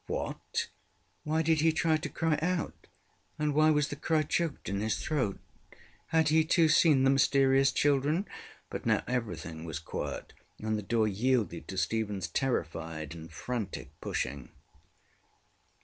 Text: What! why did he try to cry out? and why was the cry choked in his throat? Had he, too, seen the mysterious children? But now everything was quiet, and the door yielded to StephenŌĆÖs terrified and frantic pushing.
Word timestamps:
What! 0.07 0.69
why 1.23 1.43
did 1.43 1.61
he 1.61 1.71
try 1.71 1.97
to 1.97 2.09
cry 2.09 2.39
out? 2.41 2.87
and 3.37 3.53
why 3.53 3.69
was 3.69 3.89
the 3.89 3.95
cry 3.95 4.23
choked 4.23 4.67
in 4.67 4.79
his 4.81 4.97
throat? 4.97 5.39
Had 6.07 6.29
he, 6.29 6.43
too, 6.43 6.69
seen 6.69 7.03
the 7.03 7.11
mysterious 7.11 7.71
children? 7.71 8.27
But 8.71 8.87
now 8.87 9.03
everything 9.07 9.63
was 9.63 9.77
quiet, 9.77 10.33
and 10.59 10.75
the 10.75 10.81
door 10.81 11.07
yielded 11.07 11.67
to 11.67 11.75
StephenŌĆÖs 11.75 12.31
terrified 12.33 13.13
and 13.13 13.31
frantic 13.31 13.91
pushing. 14.01 14.49